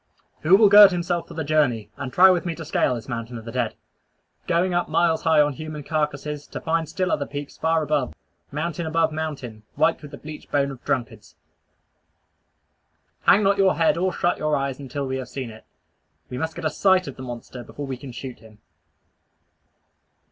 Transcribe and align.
Who 0.39 0.55
will 0.55 0.67
gird 0.67 0.89
himself 0.89 1.27
for 1.27 1.35
the 1.35 1.43
journey, 1.43 1.91
and 1.95 2.11
try 2.11 2.31
with 2.31 2.43
me 2.43 2.55
to 2.55 2.65
scale 2.65 2.95
this 2.95 3.07
mountain 3.07 3.37
of 3.37 3.45
the 3.45 3.51
dead 3.51 3.75
going 4.47 4.73
up 4.73 4.89
miles 4.89 5.21
high 5.21 5.39
on 5.41 5.53
human 5.53 5.83
carcasses, 5.83 6.47
to 6.47 6.59
find 6.59 6.89
still 6.89 7.11
other 7.11 7.27
peaks 7.27 7.55
far 7.55 7.83
above, 7.83 8.15
mountain 8.51 8.87
above 8.87 9.11
mountain, 9.11 9.61
white 9.75 10.01
with 10.01 10.09
the 10.09 10.17
bleached 10.17 10.49
bones 10.51 10.71
of 10.71 10.83
drunkards! 10.83 11.35
Hang 13.27 13.43
not 13.43 13.59
your 13.59 13.75
head 13.75 13.95
or 13.95 14.11
shut 14.11 14.39
your 14.39 14.55
eyes 14.55 14.79
until 14.79 15.05
we 15.05 15.17
have 15.17 15.29
seen 15.29 15.51
it. 15.51 15.65
We 16.31 16.37
must 16.39 16.55
get 16.55 16.65
a 16.65 16.71
sight 16.71 17.07
at 17.07 17.15
the 17.15 17.21
monster 17.21 17.63
before 17.63 17.85
we 17.85 17.95
can 17.95 18.11
shoot 18.11 18.39
him. 18.39 18.57